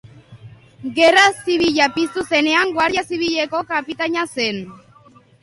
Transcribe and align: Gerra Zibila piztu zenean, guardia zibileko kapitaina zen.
Gerra 0.95 1.25
Zibila 1.43 1.87
piztu 1.97 2.23
zenean, 2.31 2.73
guardia 2.79 3.05
zibileko 3.11 3.63
kapitaina 3.75 4.27
zen. 4.39 4.61